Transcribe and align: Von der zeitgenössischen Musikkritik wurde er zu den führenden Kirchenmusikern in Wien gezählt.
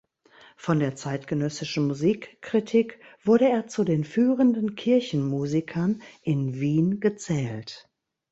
Von 0.57 0.79
der 0.79 0.95
zeitgenössischen 0.95 1.85
Musikkritik 1.85 2.99
wurde 3.23 3.47
er 3.47 3.67
zu 3.67 3.83
den 3.83 4.03
führenden 4.03 4.73
Kirchenmusikern 4.73 6.01
in 6.23 6.59
Wien 6.59 6.99
gezählt. 6.99 7.87